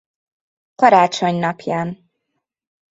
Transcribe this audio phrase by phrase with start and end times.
[0.75, 2.09] Karácsony napján.